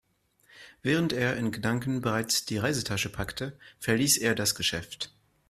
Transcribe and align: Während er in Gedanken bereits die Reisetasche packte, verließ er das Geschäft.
Während 0.81 1.13
er 1.13 1.37
in 1.37 1.51
Gedanken 1.51 2.01
bereits 2.01 2.43
die 2.43 2.57
Reisetasche 2.57 3.09
packte, 3.11 3.55
verließ 3.81 4.17
er 4.17 4.33
das 4.33 4.55
Geschäft. 4.55 5.13